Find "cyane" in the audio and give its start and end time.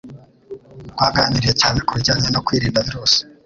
1.61-1.77